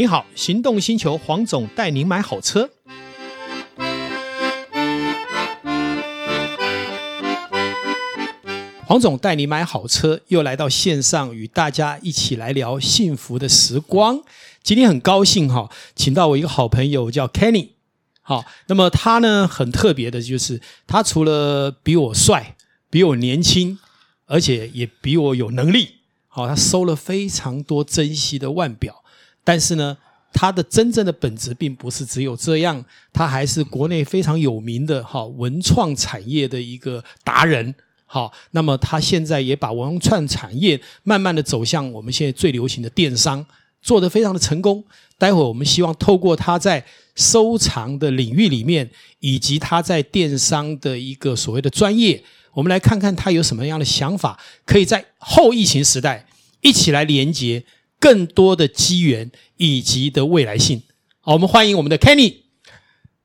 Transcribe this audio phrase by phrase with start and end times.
[0.00, 2.70] 你好，行动星球黄总带您买好车。
[8.86, 14.22] 黄总带你买好车，又来到线上与大家一起来聊幸福的时光。
[14.62, 17.72] 今天很高兴哈，请到我一个好朋友叫 Kenny。
[18.22, 22.56] 好，那么他呢，很特别的就是，他除了比我帅、
[22.88, 23.78] 比我年轻，
[24.24, 25.96] 而且也比我有能力。
[26.26, 29.04] 好，他收了非常多珍稀的腕表。
[29.50, 29.96] 但是呢，
[30.32, 37.74] 他的真正的本质并不是只有这样，他还是国内非常有名的哈文创产业的一个达人。
[38.06, 43.44] 好，那么他现在也把文创产业慢慢的走向我们现在最流行的电商，
[43.82, 44.84] 做得非常的成功。
[45.18, 56.24] 待会儿我们希望透过他在收藏的领域里面，以及他在电商的一个所谓的专业，我们来看看他有什么样的想法，可以在后疫情时代
[56.60, 57.64] 一起来连接。
[58.00, 60.82] 更多的机缘以及的未来性，
[61.20, 62.36] 好，我们欢迎我们的 Kenny。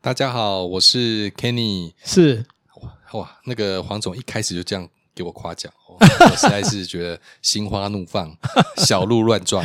[0.02, 1.94] 大家好，我是 Kenny。
[2.04, 2.46] 是
[3.14, 8.30] 哇，那个黄总一开始就这样给我夸奖，我实在是觉得心花怒放，
[8.86, 9.64] 小鹿乱撞。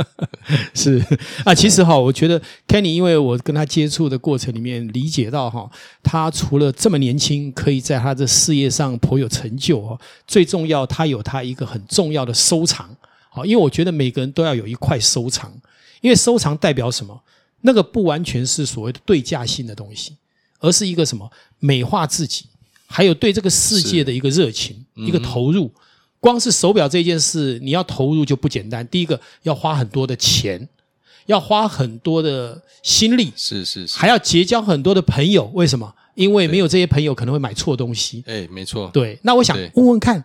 [0.72, 1.04] 是
[1.44, 5.70] 啊，其实哈，我觉得 Kenny，因为我跟他接触的过程里面理解到哈，
[6.02, 12.96] 他除了这么年轻，可以在他的事业上颇有成就哦，最重要，他有他一个很重要的收藏。
[13.30, 15.50] 好，因为我觉得每个人都要有一块收藏，
[16.00, 17.18] 因为收藏代表什么？
[17.62, 20.16] 那个不完全是所谓的对价性的东西，
[20.58, 22.46] 而是一个什么美化自己，
[22.86, 25.70] 还有对这个世界的一个热情、嗯、一个投入。
[26.18, 28.86] 光是手表这件事，你要投入就不简单。
[28.88, 30.68] 第一个要花很多的钱，
[31.26, 35.44] 要花很多的心力，是是是，还要结交很多的朋友。
[35.54, 35.94] 为什么？
[36.14, 38.22] 因为没有这些朋友，可能会买错东西。
[38.26, 38.90] 哎，没错。
[38.92, 40.22] 对，那我想问问看，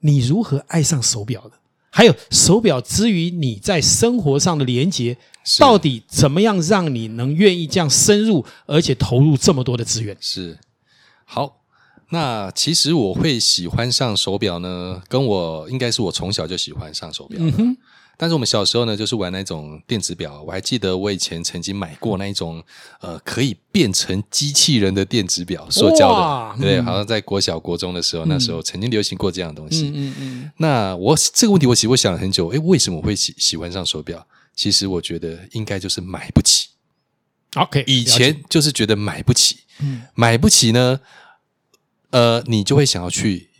[0.00, 1.52] 你如何爱上手表的？
[1.96, 5.16] 还有手表之于你在生活上的连接，
[5.58, 10.14] 到底怎么样让你能愿意这样深入，而且投入这么多的资源？
[10.20, 10.58] 是
[11.24, 11.62] 好，
[12.10, 17.38] 那其实我会喜欢上手表呢，跟我应该是我从小就喜欢上手表。
[17.40, 17.76] 嗯哼。
[18.16, 20.42] 但是我们小时候呢，就是玩那种电子表。
[20.42, 22.62] 我还记得我以前曾经买过那一种，
[23.00, 29.92] 呃，可以变成机器人的电子表，塑胶的，哇对，好像在国小、国中的时候，嗯、那时候曾经流行过这样的东西。
[29.94, 34.26] 嗯嗯，嗯那我这个问题，我其实我想了很久，诶，为什么我会喜喜欢上手表？
[34.54, 36.68] 其实我觉得应该就是买不起。
[37.56, 41.00] OK，以前就是觉得买不起，嗯，买不起呢，
[42.10, 43.50] 呃，你就会想要去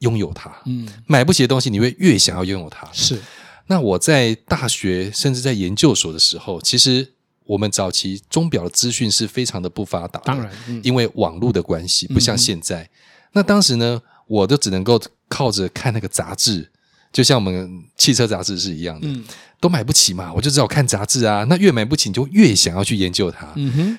[0.00, 0.54] 拥有它。
[0.66, 2.86] 嗯，买不起的东西，你会越想要拥有它。
[2.92, 3.18] 是。
[3.68, 7.12] 那我在大学甚至在研究所的时候，其实
[7.44, 12.82] 我们早期钟表的资讯是非常的不发达的，当然，嗯、因为网络的关系，不像现在。
[12.82, 12.88] 嗯、
[13.32, 16.70] 那当时呢，我都只能够靠着看那个杂志，
[17.12, 19.24] 就像我们汽车杂志是一样的，嗯、
[19.60, 21.44] 都买不起嘛，我就只好看杂志啊。
[21.48, 23.52] 那越买不起，你就越想要去研究它，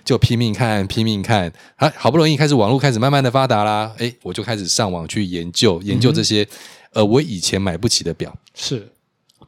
[0.06, 1.51] 就拼命看，拼命看。
[1.75, 8.91] 啊，好不容易开始网络开始慢慢的发达啦，诶，我就开始上网去研究研究这些，嗯、呃，我以前买不起的表是。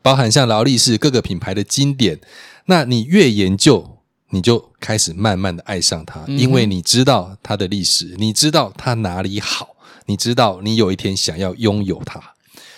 [0.01, 2.19] 包含像劳力士各个品牌的经典，
[2.65, 3.97] 那你越研究，
[4.29, 12.21] 你就开始慢慢的爱上它，因为你知道它的历史，你知道它哪里好，你知道你有一天想要拥有它，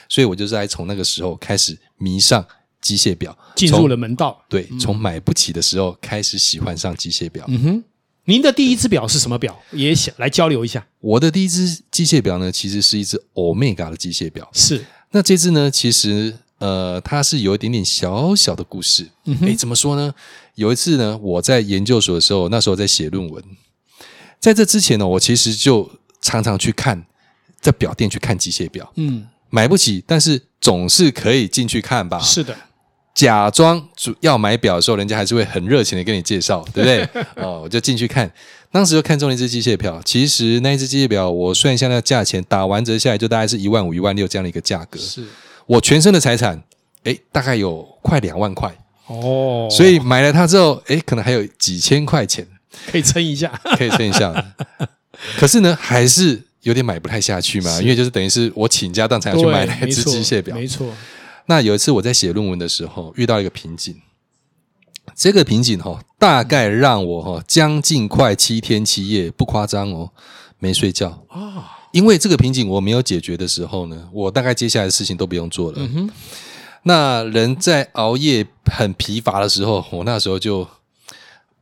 [0.09, 2.43] 所以我就是在从那个时候开始迷上
[2.81, 4.43] 机械表，进入了门道。
[4.49, 7.45] 对，从买不起的时候开始喜欢上机械表。
[7.47, 7.83] 嗯哼，
[8.25, 9.57] 您的第一只表是什么表？
[9.71, 10.85] 也想来交流一下。
[10.99, 14.49] 我的第一只机械表呢，其实是一只 Omega 的机械表。
[14.53, 16.35] 是，那这只呢，其实。
[16.61, 19.09] 呃，它是有一点点小小的故事。
[19.25, 20.13] 嗯怎么说呢？
[20.55, 23.43] 有一次呢，我在研究所的时候，那时候在写论文。
[24.39, 25.89] 在这之前呢，我其实就
[26.21, 27.03] 常常去看，
[27.59, 28.91] 在表店去看机械表。
[28.95, 32.19] 嗯，买不起，但是总是可以进去看吧？
[32.19, 32.55] 是的，
[33.15, 37.23] 假装主要买表的时候，人家还是会很热情的跟你介绍，对不对？
[37.43, 38.31] 哦，我就进去看，
[38.71, 39.99] 当时就看中了一只机械表。
[40.05, 44.99] 其实那一只机械表，我算一下那个价钱，打完折下来就大概是一万五、一万六这样的一个价格。
[44.99, 45.25] 是。
[45.71, 46.61] 我全身的财产，
[47.03, 48.69] 诶，大概有快两万块。
[49.07, 52.45] 哦，所以买了它之后，诶，可能还有几千块钱。
[52.87, 54.33] 可以撑一下， 可以撑一下。
[55.37, 60.87] 可是呢，还是有点买不太下去嘛，因为就是等于是我倾家荡产去买了一只机械表，没错。
[61.45, 63.95] 那有一次我在写论文的时候遇到一个瓶颈，
[65.15, 70.11] 这个瓶颈哈、哦，大概让我哈、哦、将近快七天七夜，不夸张哦，
[70.59, 71.25] 没睡觉。
[71.29, 71.77] 啊。
[71.91, 75.79] 哦因为这个瓶颈我没有解决的时候呢，我大概接下来的事情都不用做了。
[76.83, 80.67] 那人在熬夜很疲乏的时候，我那时候就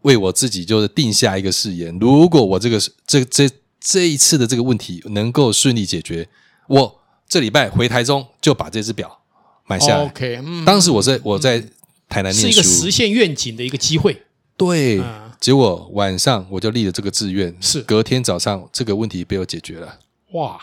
[0.04, 3.50] 为我自己就是定下一个誓言：如果我这个这这
[3.82, 6.30] 这一次的这个问题能够顺利解决，
[6.68, 9.20] 我这礼拜回台中就把这只表
[9.68, 10.06] 买下来。
[10.06, 10.40] OK。
[10.66, 11.60] 当时我在我在
[12.08, 14.24] 台南念书，是一个实现愿景的一个机会。
[14.56, 20.00] 对，嗯、结果晚上我就立了这个志愿，是隔天早上这个问题被我解决了。
[20.32, 20.60] 哇！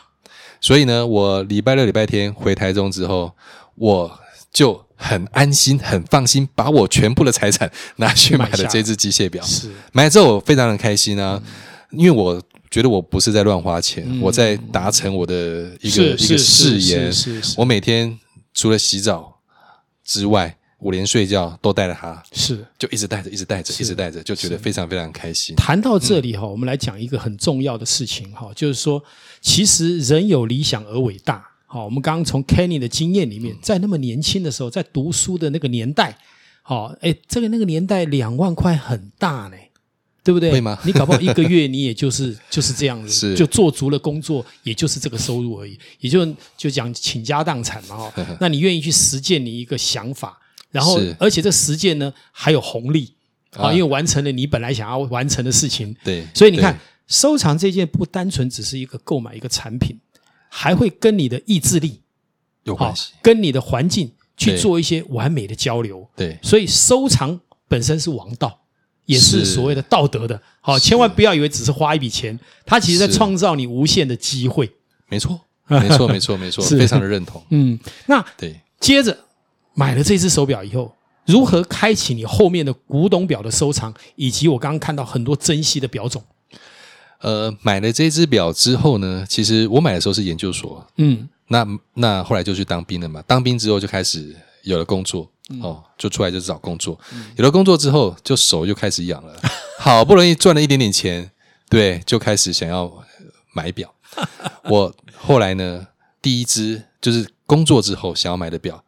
[0.60, 3.32] 所以呢，我礼拜六、礼拜天回台中之后，
[3.74, 4.18] 我
[4.52, 9.44] 就很安心、很放心，把我全部的财产拿去买了这只机械表。
[9.44, 11.40] 是买了之后，我非常的开心啊，
[11.90, 17.12] 嗯、因为我觉得我不是在乱花钱，嗯、我在达成我的一个一个誓言。
[17.56, 18.18] 我每天
[18.54, 19.40] 除了洗澡
[20.04, 25.54] 之外，我连睡觉都带着它，是就一直带着，一直带着，一直带着，就觉得非常非常开心。
[25.56, 29.02] 谈到这里哈，嗯、我们来讲一个很重要的事情哈，就是说。
[29.42, 31.46] 其实人有理想而伟大。
[31.66, 36.18] 好，我们刚刚从 Kenny 的经验里面，在那么年轻的时候，在读书的那个年代，
[36.62, 39.56] 好，哎，这个那个年代两万块很大呢，
[40.24, 40.50] 对不对？
[40.50, 40.76] 会吗？
[40.84, 46.26] 你搞不好一个月你也就是 就是这样子，是就做足了工作，也就是这个收入而已，也就
[46.56, 48.12] 就讲倾家荡产嘛哈。
[48.40, 50.36] 那你愿意去实践你一个想法，
[50.70, 53.14] 然后而且这实践呢还有红利
[53.52, 55.96] 啊，因为完成了你本来想要完成的事情。
[56.04, 56.78] 对，所以你看。
[57.08, 59.96] 收藏这件不单纯只是一个购买一个产品，
[60.48, 62.00] 还会跟你的意志力
[62.64, 66.04] 有关系，跟你的环境去做一些完美的交流。
[66.16, 68.60] 对，所以收藏本身是王道，
[69.04, 70.42] 也是所谓的道德的。
[70.60, 74.68] 好，千万不要以为只是花一笔钱，它其实在创造你无限的机会。
[75.06, 75.40] 没错，
[75.70, 77.40] 没错，没错，没错，非常的认同。
[77.50, 79.16] 嗯，那对，接着
[79.76, 80.92] 买了这只手表以后，
[81.26, 86.24] 如何开启你后面的古董表的收藏，以及我刚刚看到很多珍稀的表种。
[87.20, 93.22] 呃，买了这只表之后呢，其实我买的时候是研究所，嗯，那那后来就去当兵了嘛。
[93.26, 96.98] 当兵之后就开始有了工作，嗯、哦，就出来就找工作。
[97.12, 99.34] 嗯、有了工作之后，就手就开始痒了。
[99.78, 101.30] 好不容易赚了一点点钱，
[101.68, 102.90] 对，就开始想要
[103.52, 103.92] 买表。
[104.64, 105.86] 我后来呢，
[106.22, 108.82] 第一只就是工作之后想要买的表，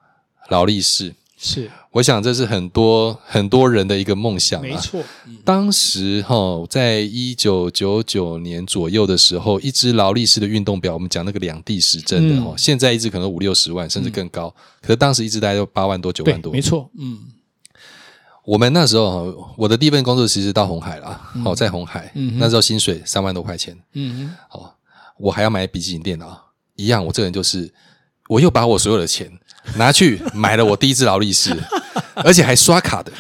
[0.49, 1.15] 劳力士。
[1.41, 4.63] 是，我想这是很多很多人的一个梦想啊。
[4.65, 6.37] 没错，嗯、当时哈，
[6.69, 14.53] 在一九九九年左右的时候，一只劳力士的运动表，我们讲那个两地时针的哈，嗯、现在一只可能五六十万，甚至更高。
[14.57, 16.53] 嗯、可是当时一只大概就八万多、九万多。
[16.53, 17.19] 没错，嗯。
[18.45, 21.09] 我们那时候哈，我的第一份工作其实到红海了，
[21.45, 24.77] 好、嗯、在红海，嗯、那时候薪水三万多块钱，嗯哼，好，
[25.19, 26.37] 我还要买笔记本电脑，
[26.75, 27.73] 一样，我这个人就是，
[28.29, 29.31] 我又把我所有的钱。
[29.77, 31.57] 拿去买了我第一只劳力士，
[32.17, 33.13] 而且还刷卡的，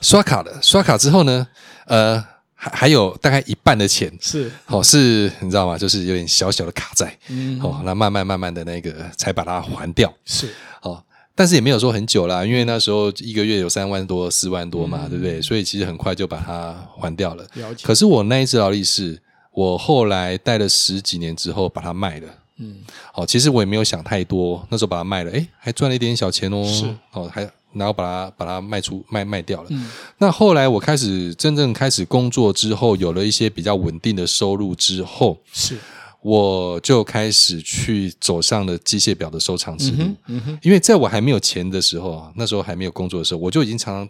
[0.00, 1.46] 刷卡的，刷卡之后呢，
[1.86, 2.22] 呃，
[2.54, 5.76] 还还有大概一半的钱是，哦，是你知道吗？
[5.78, 10.48] 就是有点小小的卡债，嗯，哦，那慢慢慢慢的那个才把它还掉，是，
[10.82, 11.02] 哦，
[11.34, 15.40] 但是也没有说很久啦，因为那时候一个月有三万多、四万多嘛，嗯、对不对？
[15.40, 17.44] 所以其实很快就把它还掉了。
[17.54, 17.86] 了解。
[17.86, 19.20] 可是我那一只劳力士，
[19.52, 22.28] 我后来戴了十几年之后把它卖了。
[22.58, 22.76] 嗯，
[23.12, 26.64] 好，其实我也没有想太多，那时候把它卖了，诶，还赚了一点小钱哦。
[26.64, 29.68] 是，哦，还然后把它把它卖出卖卖掉了。
[29.70, 29.88] 嗯，
[30.18, 35.78] 那后来我开始真正开始工作之后，有了一些比较稳定的收入之后，是，
[36.22, 40.04] 我就开始去走上了机械表的收藏之路。
[40.26, 44.08] 嗯哼，因为在我还没有钱的时候啊，那时候还没有工作的时候，我就已经常常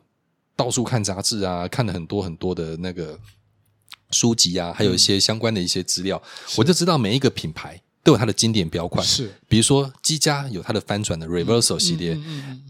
[0.56, 3.19] 到处看杂志啊，看了很多很多的那个
[4.12, 7.79] 书籍啊，还有一些相关的一些资料，嗯，我就知道每一个品牌。
[8.03, 12.19] 都有它的经典表款，是，比如说积家有它的翻转的 Reversal 系列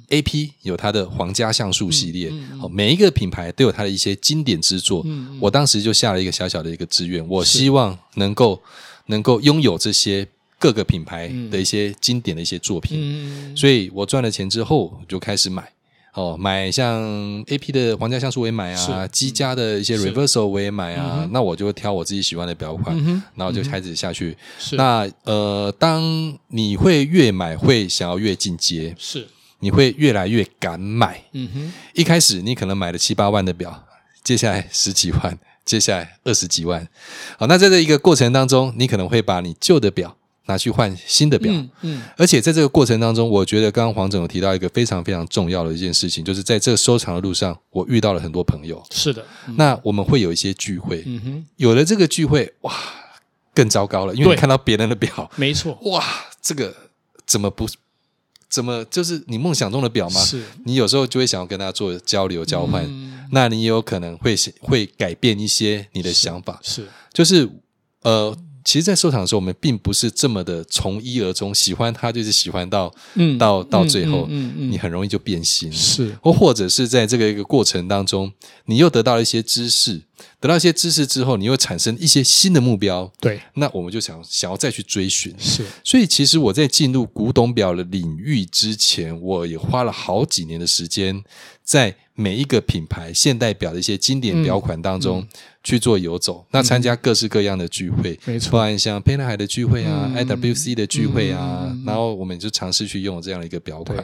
[0.09, 5.07] ，AP 有它的皇家橡树系列，嗯嗯嗯、每一个品牌都有它的一些经典之作。
[5.41, 8.61] 我当时就下了一个小小的一个志愿，我希望能够
[9.07, 10.27] 能够拥有这些
[10.59, 15.73] 各个品牌的一些经典的一些作品，嗯、所以我赚了钱之后就开始买。
[16.15, 17.01] 哦，买像
[17.45, 22.97] AP 的皇家橡树我也买啊，积家的一些 Reversal 我也买啊，那我就挑我自己喜欢的表款，
[23.37, 24.37] 然后就开始下去。
[24.73, 26.03] 那呃，当
[26.49, 29.29] 你会越买会想要越进阶，是，
[29.61, 31.23] 你会越来越敢买。
[31.33, 33.87] 嗯哼，一开始你可能买了七八万的表，
[34.25, 36.89] 接下来十几万，接下来二十几万。
[37.39, 40.17] 好，那在这一个过程当中，你可能会把你旧的表。
[40.49, 48.83] 拿去换新的表，嗯，嗯，而且在这个过程当中，我觉得刚刚黄总有提到一个非常非常重要的一件事情，就是在这个收藏的路上，我遇到了很多朋友。
[48.91, 52.75] 是的，嗯、那我们会有一些聚会，嗯哼，有了这个聚会，哇，
[53.55, 56.03] 更糟糕了，因为你看到别人的表，没错， 哇，
[56.41, 56.75] 这个
[57.27, 57.69] 怎么不
[58.49, 60.21] 怎么就是你梦想中的表吗？
[60.25, 66.89] 是，你有时候就会想要跟他做交流交换，嗯、那你也有可能会会改变一些你的想法，是，是。
[67.13, 67.47] 就是
[68.01, 68.35] 呃。
[68.69, 78.31] 其实，在收藏的时候，我们并不是这么的从一而终，喜欢它就是喜欢到，嗯，到到最后，嗯嗯，嗯，嗯，你很容易就变心，是，或或者是在这个一个过程当中，
[78.67, 80.03] 你又得到了一些知识，
[80.39, 91.25] 得到一些知识之后，你又产生一些新的目标，对，那我们就想想要再去追寻，是，所以其实我在进入古董表的领域之前，我也花了好几年的时间
[91.65, 91.97] 在。
[92.21, 95.25] 每一个品牌现代表的一些经典表款当中
[95.69, 104.03] 去做游走，那参加各式各样的聚会，没错，包含像沛纳海的聚会啊、嗯、IWC 的聚会啊、嗯，然后我们就尝试去用这样的一个表款。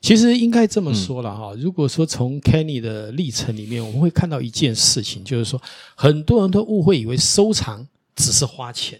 [0.00, 5.62] 其实应该这么说了哈、嗯，如果说从 Kenny 的历程里面，我们会看到一件事情，就是说
[5.94, 8.98] 很多人都误会以为收藏只是花钱，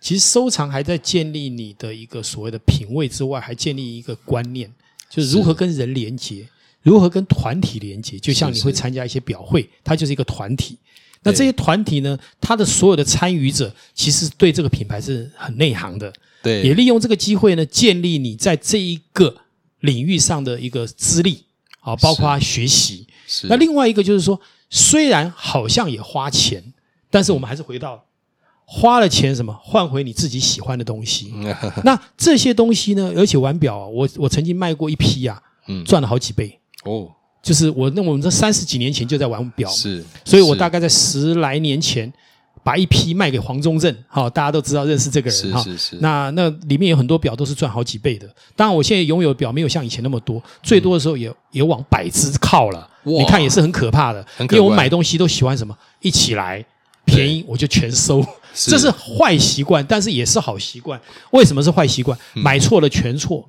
[0.00, 4.72] 其实收藏还在建立你的一个所谓的品味之外，还建立一个观念，
[5.10, 6.46] 就是如何跟人连接。
[6.82, 8.18] 如何跟团体连接？
[8.18, 10.76] 就像你会参加一些表会，它就是一个团体。
[11.24, 16.12] 那这些团体呢，它的所有的参与者其实对这个品牌是很内行的。
[16.42, 19.34] 对，也利用这个机会呢，建立你在这一个
[19.80, 21.44] 领域上的一个资历
[21.80, 23.06] 啊，包括学习。
[23.26, 23.46] 是。
[23.48, 24.38] 那另外一个就是说，
[24.68, 26.62] 虽然好像也花钱，
[27.10, 28.04] 但是我们还是回到
[28.66, 31.32] 花了钱什么换回你自己喜欢的东西。
[31.82, 36.60] 那这些东西呢，而且玩表啊，我我曾经卖过一批啊，嗯，赚了好几倍。
[36.84, 37.10] 哦，
[37.44, 42.10] 就是我那我们这三十几年前就在玩表，是，所以我大概在十来年前
[42.62, 45.62] 把一批卖给黄宗正，好，大家都知道认识这个人哈。
[45.62, 45.96] 是是是。
[46.00, 48.26] 那那里面有很多表都是赚好几倍的。
[48.56, 52.88] 当然，我现在拥有的表没有像以前那么多，最多的时候也也往百只靠了。
[53.02, 56.64] 你看也是很可怕的，因为我买东西都喜欢什么一起来
[57.04, 58.24] 便宜我就全收，
[58.54, 60.98] 这是坏习惯，但是也是好习惯。
[61.32, 62.18] 为什么是坏习惯？
[62.32, 63.46] 买错了全错，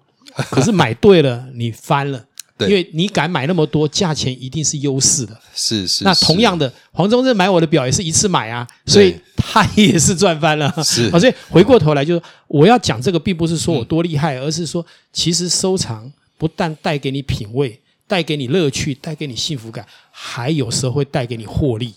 [0.51, 2.21] 可是买对了你翻了。
[2.57, 5.37] 对，因为你敢买那么多，价钱一定是优势的。
[5.53, 6.05] 是是。
[6.05, 10.73] 那同样的，黄宗正买我的表也是一次买啊，所以他也是赚翻了。
[10.81, 11.09] 是。
[11.19, 21.93] 所以回过头来就是，我要讲这个，并不是说我多厉害，嗯，而是说，其实收藏不但带给你品味，带给你乐趣，带给你幸福感，还有时候会带给你获利。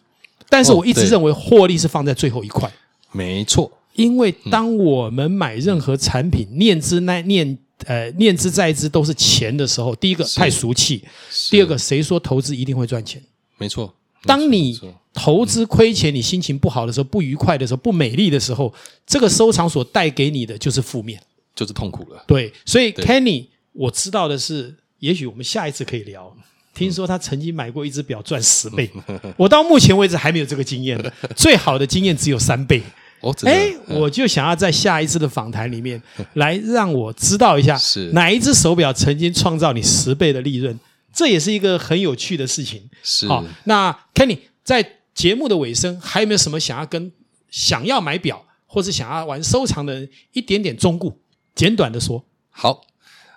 [0.48, 2.68] 但是我一直认为获利是放在最后一块。
[2.68, 2.72] 哦，
[3.12, 3.70] 没错。
[3.94, 7.58] 因为当我们买任何产品，嗯，念之那念。
[7.86, 11.02] 呃，念之在之都是钱的时候，第一个太俗气，
[11.50, 13.22] 第二个谁说投资一定会赚钱？
[13.56, 13.94] 没错。
[14.24, 14.78] 当你
[15.14, 18.72] 投资亏钱，你心情不好的时候，不愉快的时候，不美丽的时候，
[19.06, 21.20] 这个收藏所带给你的就是负面，
[21.54, 22.24] 就是痛苦了。
[22.26, 26.36] 对，所以 Kenny，我知道的是，也许我们下一次可以聊。
[26.74, 28.88] 听说他曾经买过一只表赚十倍，
[29.36, 30.96] 我到目前为止还没有这个经验，
[31.34, 32.80] 最好的经验只有三倍。
[33.20, 36.00] 哦，哎，我就想要在下一次的访谈里面
[36.34, 40.78] 来让我知道一下，是哪一只手表曾经创造你十倍的利润，
[41.12, 42.88] 这也是一个很有趣的事情。
[43.02, 47.10] 是，好，那 Kenny 在节目的尾声，还有没有什么想要跟
[47.50, 51.12] 想要买表或是想要玩收藏的人一点点忠告？
[51.56, 52.82] 简短的说，好，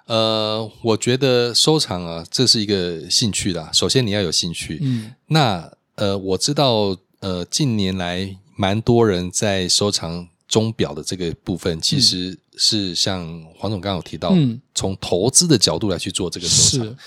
[0.06, 3.72] 呃，我觉得收藏啊，这是一个兴趣啦。
[3.74, 8.38] 首先你要有兴趣，嗯，那呃，我知道，呃，近年来。
[8.56, 16.98] 蛮多人在收藏钟表的这个部分，其实是像黄总刚刚有提到，嗯，从投资的角度来去做这个收藏。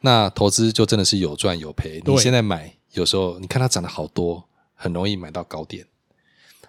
[0.00, 2.00] 那投资就真的是有赚有赔。
[2.06, 5.84] 你现在买，有时候你看它涨得好多，很容易买到高点。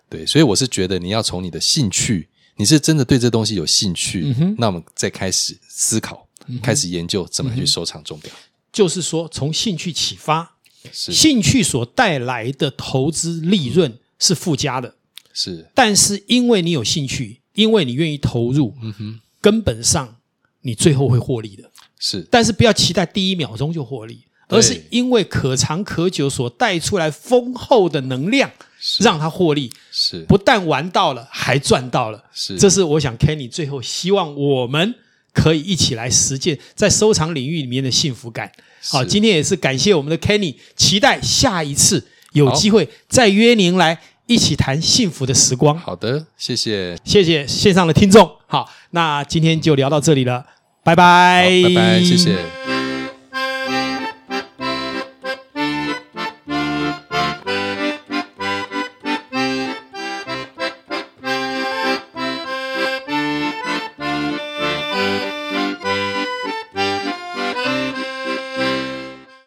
[0.10, 8.32] 对，所以我是觉得你要从你的兴趣，你是真的对这东西有兴趣，嗯、那我们再开始思考，嗯、开始研究怎么去收藏钟表。
[8.72, 10.56] 就是说，从兴趣启发，
[10.92, 14.00] 兴趣所带来的投资利润。
[14.20, 14.96] 是附加的，
[15.34, 20.18] 是，但是因为你有兴趣，因为你愿意投入，嗯哼，根本上
[20.62, 21.70] 你最后会获利的，
[22.00, 22.28] 是。
[22.32, 28.52] 但是不要期待第一秒钟就获利，而是因为可长可久所带出来丰厚的能量，
[29.00, 30.26] 让它获利，是。
[30.28, 32.58] 不但玩到了，还赚到了，是。
[32.58, 34.96] 这是我想 Kenny 最后希望我们
[35.32, 38.52] 可以一起来实践在收藏领域里面的幸福感。
[38.90, 42.08] 好，今天也是感谢我们的 Kenny，期待下一次。
[42.38, 45.78] 有机会再约您来一起谈幸福的时光。
[45.78, 48.30] 好的，谢谢，谢谢线上的听众。
[48.48, 50.46] 好，那今天就聊到这里了，
[50.84, 52.77] 拜拜，拜拜，谢谢。